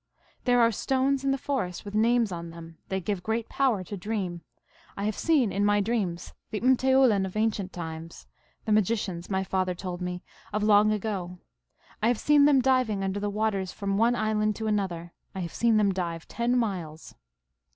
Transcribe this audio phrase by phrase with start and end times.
[0.45, 2.79] "There are stones in the forest with names on them.
[2.89, 4.41] They give great power to dream.
[4.97, 5.85] I have seen TALES OF MAGIC.
[5.85, 8.25] 345 in my dreams the m teoulin of ancient times,
[8.65, 11.37] the magicians, rny father told me, of long ago.
[12.01, 15.13] I have seen them diving under the waters from one island to another.
[15.35, 17.13] I have seen them dive ten miles.